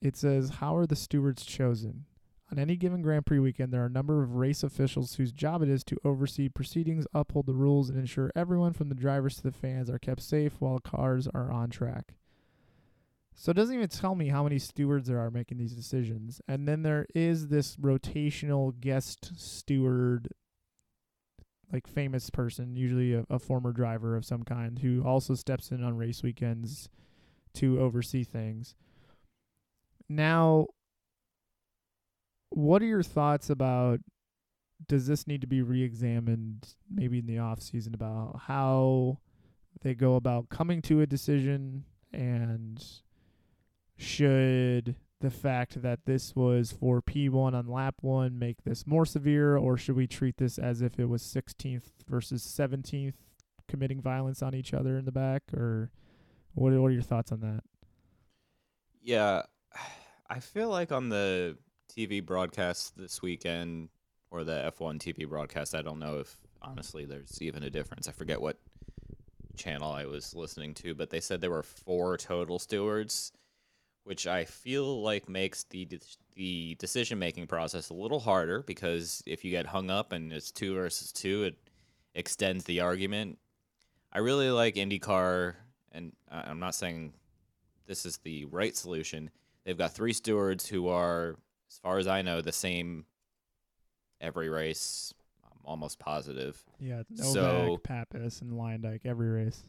[0.00, 2.06] it says, How are the stewards chosen?
[2.52, 5.62] On any given Grand Prix weekend, there are a number of race officials whose job
[5.62, 9.42] it is to oversee proceedings, uphold the rules, and ensure everyone from the drivers to
[9.42, 12.12] the fans are kept safe while cars are on track.
[13.34, 16.42] So it doesn't even tell me how many stewards there are making these decisions.
[16.46, 20.28] And then there is this rotational guest steward,
[21.72, 25.82] like famous person, usually a, a former driver of some kind, who also steps in
[25.82, 26.90] on race weekends
[27.54, 28.74] to oversee things.
[30.06, 30.66] Now,
[32.56, 34.00] what are your thoughts about
[34.88, 39.18] does this need to be re-examined maybe in the off season about how
[39.82, 42.84] they go about coming to a decision and
[43.96, 49.56] should the fact that this was for P1 on lap 1 make this more severe
[49.56, 53.14] or should we treat this as if it was 16th versus 17th
[53.68, 55.90] committing violence on each other in the back or
[56.54, 57.62] what what are your thoughts on that?
[59.02, 59.42] Yeah,
[60.28, 61.56] I feel like on the
[61.96, 63.88] TV broadcast this weekend
[64.30, 68.08] or the F1 TV broadcast, I don't know if honestly there's even a difference.
[68.08, 68.58] I forget what
[69.56, 73.32] channel I was listening to, but they said there were four total stewards,
[74.04, 75.88] which I feel like makes the
[76.34, 80.50] the decision making process a little harder because if you get hung up and it's
[80.50, 81.56] two versus two, it
[82.14, 83.38] extends the argument.
[84.12, 85.54] I really like IndyCar,
[85.92, 87.12] and I'm not saying
[87.86, 89.30] this is the right solution.
[89.64, 91.36] They've got three stewards who are,
[91.72, 93.06] as far as I know, the same
[94.20, 95.14] every race.
[95.44, 96.62] I'm almost positive.
[96.78, 99.62] Yeah, Novak, So- Papis, and Luyendyk every race.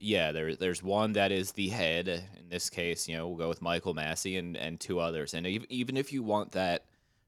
[0.00, 2.08] Yeah, there, there's one that is the head.
[2.08, 5.32] In this case, you know, we'll go with Michael Masi and, and two others.
[5.34, 6.86] And ev- even if you want that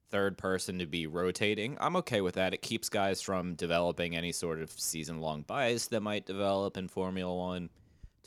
[0.09, 2.53] third person to be rotating, I'm okay with that.
[2.53, 6.89] It keeps guys from developing any sort of season long bias that might develop in
[6.89, 7.69] Formula One.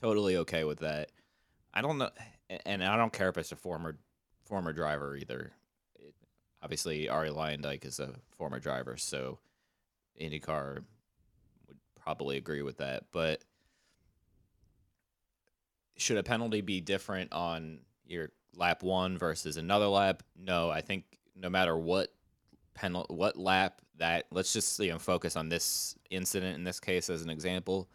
[0.01, 1.11] Totally okay with that.
[1.75, 2.09] I don't know,
[2.65, 3.99] and I don't care if it's a former
[4.47, 5.53] former driver either.
[6.63, 9.39] Obviously, Arie Luyendyk is a former driver, so
[10.21, 10.83] IndyCar
[11.69, 13.05] would probably agree with that.
[13.13, 13.45] But
[15.97, 20.23] should a penalty be different on your lap one versus another lap?
[20.37, 21.05] No, I think
[21.37, 22.13] no matter what
[22.75, 27.11] penal what lap that let's just you know focus on this incident in this case
[27.11, 27.89] as an example.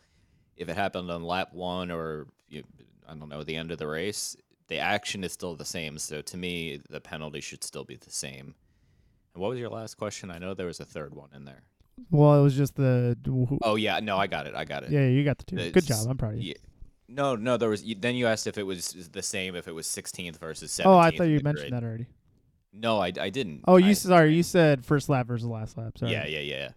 [0.55, 2.63] If it happened on lap one or you,
[3.07, 5.97] I don't know the end of the race, the action is still the same.
[5.97, 8.55] So to me, the penalty should still be the same.
[9.33, 10.31] And what was your last question?
[10.31, 11.63] I know there was a third one in there.
[12.09, 13.17] Well, it was just the.
[13.61, 14.55] Oh yeah, no, I got it.
[14.55, 14.91] I got it.
[14.91, 15.71] Yeah, you got the two.
[15.71, 16.07] Good job.
[16.09, 16.49] I'm proud of you.
[16.49, 16.53] yeah.
[17.07, 17.83] No, no, there was.
[17.99, 20.85] Then you asked if it was the same if it was 16th versus 17th.
[20.85, 22.07] Oh, I thought you mentioned that already.
[22.71, 23.61] No, I, I didn't.
[23.67, 25.97] Oh, you I- sorry, you said first lap versus last lap.
[25.97, 26.11] Sorry.
[26.11, 26.69] Yeah, yeah, yeah.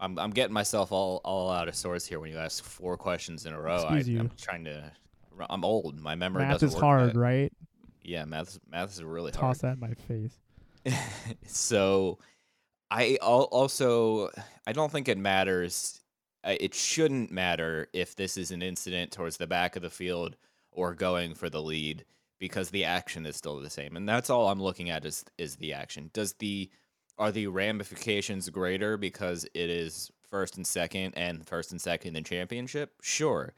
[0.00, 3.46] I'm I'm getting myself all all out of sorts here when you ask four questions
[3.46, 3.84] in a row.
[3.88, 4.18] I, you.
[4.18, 4.90] I'm trying to.
[5.50, 5.98] I'm old.
[6.00, 7.52] My memory Math doesn't is work hard, that- right?
[8.04, 10.36] Yeah, math math is really Toss that in my face.
[11.46, 12.18] so,
[12.90, 14.28] I also
[14.66, 16.00] I don't think it matters.
[16.44, 20.36] uh, It shouldn't matter if this is an incident towards the back of the field
[20.72, 22.04] or going for the lead
[22.38, 25.56] because the action is still the same, and that's all I'm looking at is is
[25.56, 26.10] the action.
[26.12, 26.70] Does the
[27.18, 32.24] are the ramifications greater because it is first and second and first and second in
[32.24, 32.94] championship?
[33.00, 33.54] Sure.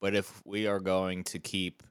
[0.00, 1.82] But if we are going to keep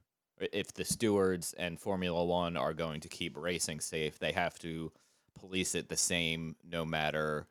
[0.52, 4.92] if the stewards and Formula 1 are going to keep racing safe, they have to
[5.38, 7.46] police it the same no matter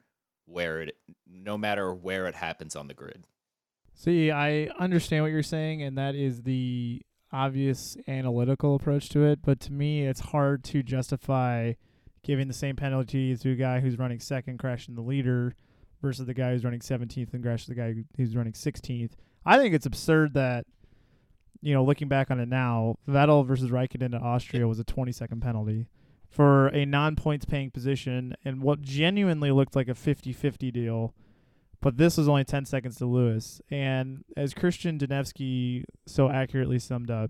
[0.46, 3.26] where it no matter where it happens on the grid.
[3.96, 9.39] See, I understand what you're saying, and that is the obvious analytical approach to it.
[9.44, 11.74] But to me, it's hard to justify
[12.24, 15.56] giving the same penalty to a guy who's running second, crashing the leader,
[16.02, 19.12] versus the guy who's running 17th and crashes the guy who's running 16th.
[19.46, 20.66] I think it's absurd that,
[21.62, 25.12] you know, looking back on it now, Vettel versus Raikkonen in Austria was a 20
[25.12, 25.88] second penalty
[26.30, 31.14] for a non points paying position and what genuinely looked like a 50 50 deal
[31.84, 33.62] but this was only 10 seconds to Lewis.
[33.70, 37.30] And as Christian Danevsky so accurately summed up,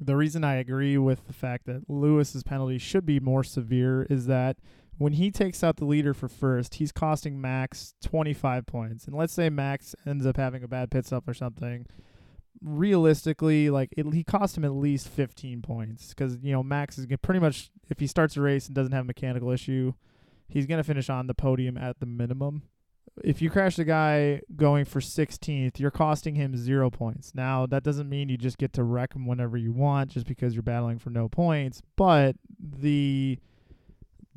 [0.00, 4.26] the reason I agree with the fact that Lewis's penalty should be more severe is
[4.26, 4.56] that
[4.98, 9.06] when he takes out the leader for first, he's costing Max 25 points.
[9.06, 11.86] And let's say Max ends up having a bad pit stop or something.
[12.62, 17.06] Realistically, like it, he cost him at least 15 points because you know Max is
[17.20, 19.92] pretty much if he starts a race and doesn't have a mechanical issue,
[20.48, 22.62] he's gonna finish on the podium at the minimum
[23.24, 27.34] if you crash the guy going for 16th, you're costing him zero points.
[27.34, 30.54] Now, that doesn't mean you just get to wreck him whenever you want just because
[30.54, 33.38] you're battling for no points, but the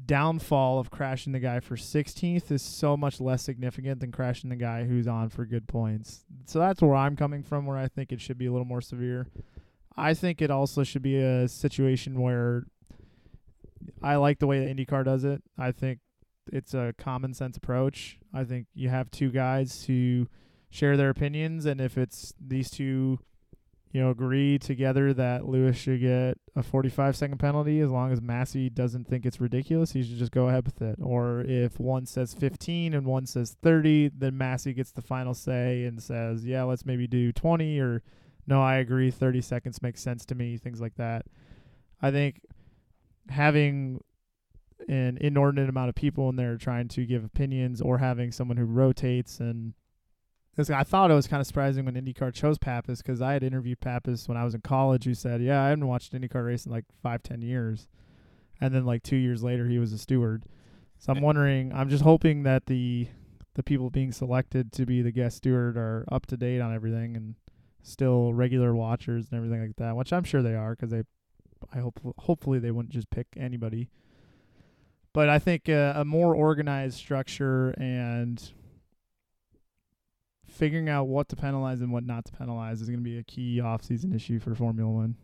[0.05, 4.55] downfall of crashing the guy for 16th is so much less significant than crashing the
[4.55, 6.25] guy who's on for good points.
[6.45, 8.81] So that's where I'm coming from, where I think it should be a little more
[8.81, 9.27] severe.
[9.97, 12.63] I think it also should be a situation where
[14.01, 15.43] I like the way that IndyCar does it.
[15.57, 15.99] I think
[16.51, 18.17] it's a common sense approach.
[18.33, 20.27] I think you have two guys who
[20.69, 23.19] share their opinions, and if it's these two,
[23.91, 28.19] you know, agree together that Lewis should get a 45 second penalty, as long as
[28.19, 30.99] Masi doesn't think it's ridiculous, he should just go ahead with it.
[31.01, 35.85] Or if one says 15 and one says 30, then Masi gets the final say
[35.85, 38.03] and says, yeah, let's maybe do 20, or
[38.45, 41.25] no, I agree, 30 seconds makes sense to me, things like that.
[42.01, 42.41] I think
[43.29, 44.01] having
[44.87, 48.65] an inordinate amount of people in there trying to give opinions or having someone who
[48.65, 49.73] rotates and
[50.55, 53.43] this, I thought it was kind of surprising when IndyCar chose Papis because I had
[53.43, 56.65] interviewed Papis when I was in college who said, yeah, I haven't watched IndyCar race
[56.65, 57.87] in like five, ten years.
[58.59, 60.43] And then like two years later, he was a steward.
[60.97, 63.07] So I'm wondering, I'm just hoping that the
[63.55, 67.15] the people being selected to be the guest steward are up to date on everything
[67.17, 67.35] and
[67.81, 71.03] still regular watchers and everything like that, which I'm sure they are because they,
[71.73, 73.89] I hope, hopefully they wouldn't just pick anybody
[75.13, 78.51] but I think uh, a more organized structure and
[80.49, 83.23] figuring out what to penalize and what not to penalize is going to be a
[83.23, 85.15] key off-season issue for Formula One.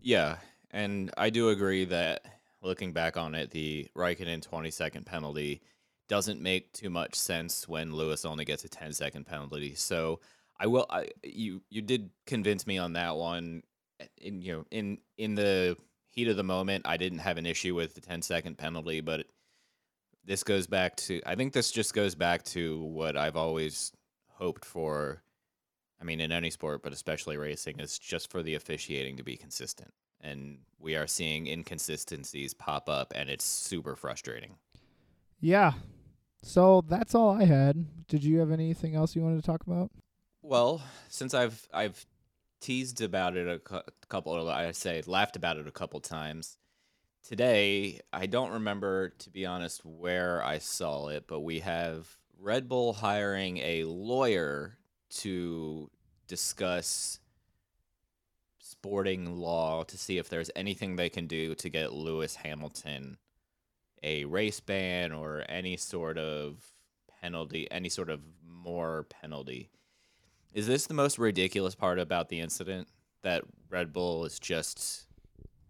[0.00, 0.36] Yeah,
[0.70, 2.24] and I do agree that
[2.62, 5.62] looking back on it, the Raikkonen 20 second penalty
[6.08, 9.74] doesn't make too much sense when Lewis only gets a 10 second penalty.
[9.74, 10.20] So
[10.58, 10.86] I will.
[10.88, 13.62] I, you you did convince me on that one.
[14.18, 15.76] In you know in in the
[16.08, 19.26] heat of the moment, I didn't have an issue with the 10 second penalty, but
[20.24, 23.92] this goes back to I think this just goes back to what I've always
[24.36, 25.22] hoped for.
[26.00, 29.36] I mean, in any sport, but especially racing, is just for the officiating to be
[29.36, 29.92] consistent.
[30.20, 34.56] and we are seeing inconsistencies pop up, and it's super frustrating.
[35.40, 35.72] Yeah.
[36.42, 37.86] So that's all I had.
[38.08, 39.90] Did you have anything else you wanted to talk about?
[40.42, 42.06] Well, since I've I've
[42.60, 46.56] teased about it a cou- couple, I say laughed about it a couple times.
[47.26, 52.68] Today, I don't remember to be honest where I saw it, but we have Red
[52.68, 54.78] Bull hiring a lawyer
[55.08, 55.90] to
[56.26, 57.20] discuss
[58.58, 63.18] sporting law to see if there's anything they can do to get Lewis Hamilton
[64.02, 66.72] a race ban or any sort of
[67.20, 69.70] penalty, any sort of more penalty.
[70.52, 72.88] Is this the most ridiculous part about the incident
[73.22, 75.06] that Red Bull is just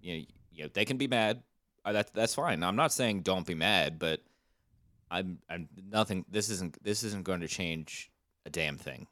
[0.00, 1.42] you know, you know they can be mad.
[1.84, 2.62] Uh, that that's fine.
[2.62, 4.20] I'm not saying don't be mad, but
[5.10, 8.10] I'm I'm nothing this isn't this isn't going to change
[8.44, 9.06] a damn thing.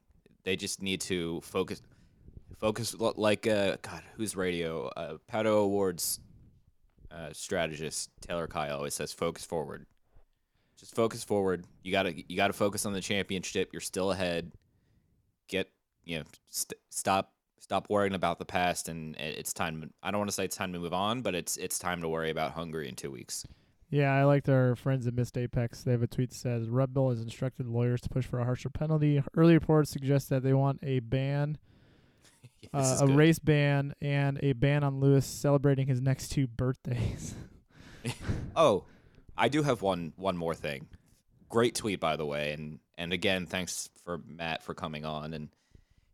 [0.44, 1.82] They just need to focus
[2.58, 4.88] focus like uh god, who's radio?
[4.88, 6.20] Uh Pato O'Ward's
[7.14, 9.86] uh, strategist Taylor Kai always says focus forward.
[10.78, 11.64] Just focus forward.
[11.82, 13.70] You got to you got to focus on the championship.
[13.72, 14.52] You're still ahead.
[15.48, 15.70] Get,
[16.04, 20.28] you know, st- stop stop worrying about the past and it's time I don't want
[20.28, 22.88] to say it's time to move on, but it's it's time to worry about Hungary
[22.88, 23.46] in 2 weeks.
[23.90, 25.82] Yeah, I liked our friends at Missed Apex.
[25.82, 28.44] They have a tweet that says Red Bull has instructed lawyers to push for a
[28.44, 29.22] harsher penalty.
[29.36, 31.58] Early reports suggest that they want a ban,
[32.74, 33.16] uh, a good.
[33.16, 37.34] race ban, and a ban on Lewis celebrating his next two birthdays.
[38.56, 38.84] Oh,
[39.36, 40.86] I do have one one more thing.
[41.48, 45.48] Great tweet by the way, and and again thanks for Matt for coming on and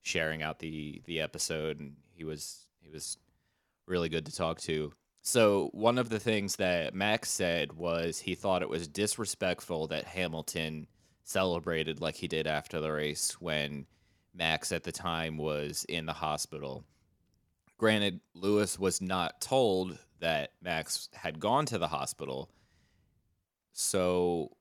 [0.03, 3.19] sharing out the the episode and he was he was
[3.87, 4.93] really good to talk to.
[5.23, 10.05] So, one of the things that Max said was he thought it was disrespectful that
[10.05, 10.87] Hamilton
[11.25, 13.87] celebrated like he did after the race when
[14.35, 16.85] Max at the time was in the hospital.
[17.77, 22.51] Granted, Lewis was not told that Max had gone to the hospital.
[23.73, 24.57] So,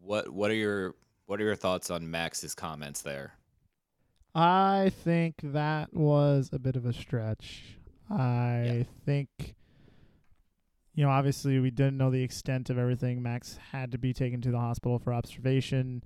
[0.00, 0.94] what what are your
[1.26, 3.34] what are your thoughts on Max's comments there?
[4.34, 7.76] I think that was a bit of a stretch.
[8.10, 9.54] I think,
[11.00, 13.22] you know, obviously we didn't know the extent of everything.
[13.22, 16.02] Max had to be taken to the hospital for observation.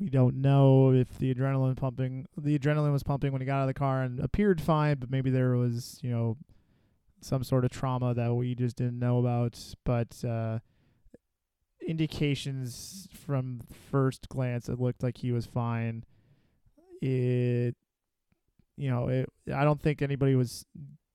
[0.00, 3.62] We don't know if the adrenaline pumping, the adrenaline was pumping when he got out
[3.62, 6.36] of the car and appeared fine, but maybe there was, you know,
[7.20, 9.56] some sort of trauma that we just didn't know about.
[9.84, 10.58] But uh,
[11.86, 13.60] indications from
[13.92, 16.04] first glance, it looked like he was fine
[17.04, 17.76] it
[18.76, 20.64] you know it i don't think anybody was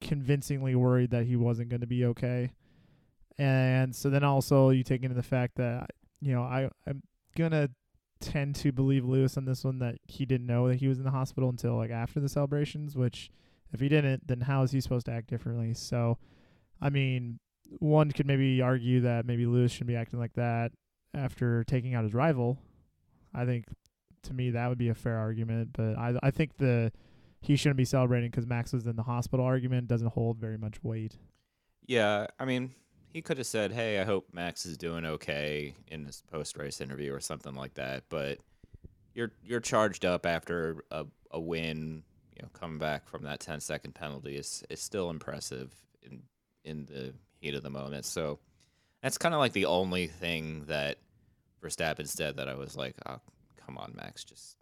[0.01, 2.51] convincingly worried that he wasn't going to be okay
[3.39, 5.89] and so then also you take into the fact that
[6.21, 7.01] you know i i'm
[7.35, 7.69] gonna
[8.19, 11.05] tend to believe lewis on this one that he didn't know that he was in
[11.05, 13.31] the hospital until like after the celebrations which
[13.73, 15.73] if he didn't then how is he supposed to act differently?
[15.73, 16.17] So
[16.81, 17.39] i mean
[17.79, 20.71] one could maybe argue that maybe lewis shouldn't be acting like that
[21.13, 22.59] after taking out his rival.
[23.33, 23.65] I think
[24.23, 26.91] to me that would be a fair argument but i i think the
[27.41, 30.83] he shouldn't be celebrating because max was in the hospital argument doesn't hold very much
[30.83, 31.15] weight.
[31.87, 32.73] Yeah, I mean,
[33.11, 37.13] he could have said, "Hey, I hope Max is doing okay" in his post-race interview
[37.13, 38.03] or something like that.
[38.09, 38.39] But
[39.13, 42.03] you're you're charged up after a, a win.
[42.35, 46.21] You know, coming back from that 10-second penalty is is still impressive in
[46.63, 48.05] in the heat of the moment.
[48.05, 48.39] So
[49.01, 50.99] that's kind of like the only thing that
[51.61, 53.19] Verstappen said that I was like, "Oh,
[53.65, 54.55] come on, Max, just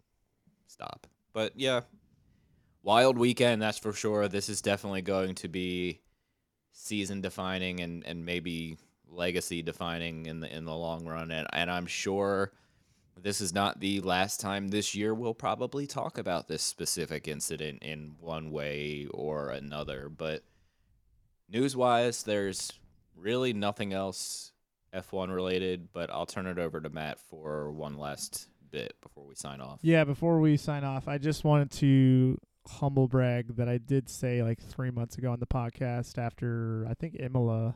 [0.66, 1.82] stop." But yeah,
[2.82, 4.28] wild weekend, that's for sure.
[4.28, 6.00] This is definitely going to be
[6.78, 8.78] season defining and, and maybe
[9.10, 11.30] legacy defining in the in the long run.
[11.30, 12.52] And and I'm sure
[13.20, 17.82] this is not the last time this year we'll probably talk about this specific incident
[17.82, 20.08] in one way or another.
[20.08, 20.44] But
[21.48, 22.72] news wise, there's
[23.16, 24.52] really nothing else
[24.94, 29.34] F1 related, but I'll turn it over to Matt for one last bit before we
[29.34, 29.80] sign off.
[29.82, 34.42] yeah before we sign off i just wanted to humble brag that i did say
[34.42, 37.74] like three months ago on the podcast after i think imola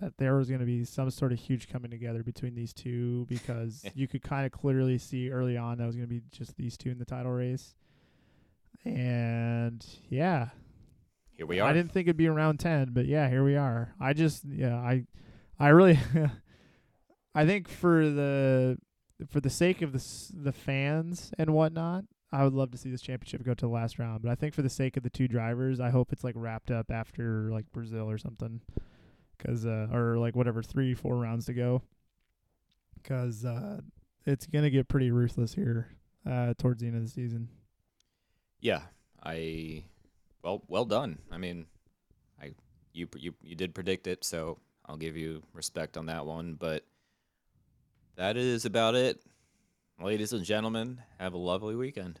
[0.00, 3.26] that there was going to be some sort of huge coming together between these two
[3.28, 6.56] because you could kind of clearly see early on that was going to be just
[6.56, 7.74] these two in the title race
[8.84, 10.48] and yeah
[11.36, 11.68] Here we are.
[11.68, 13.94] I didn't think it'd be around 10, but yeah, here we are.
[14.00, 15.04] I just yeah, I
[15.58, 15.98] I really
[17.34, 18.78] I think for the
[19.28, 22.90] for the sake of the s- the fans and whatnot, I would love to see
[22.90, 25.10] this championship go to the last round, but I think for the sake of the
[25.10, 28.60] two drivers, I hope it's like wrapped up after like Brazil or something.
[29.38, 31.82] Cuz uh or like whatever 3 4 rounds to go.
[33.04, 33.80] Cuz uh
[34.26, 35.88] it's to get pretty ruthless here
[36.26, 37.48] uh towards the end of the season.
[38.60, 38.82] Yeah,
[39.22, 39.84] I
[40.42, 41.18] well well done.
[41.30, 41.66] I mean,
[42.42, 42.52] I
[42.92, 46.54] you you you did predict it, so I'll give you respect on that one.
[46.54, 46.84] But
[48.16, 49.22] that is about it,
[50.00, 51.00] ladies and gentlemen.
[51.18, 52.20] Have a lovely weekend.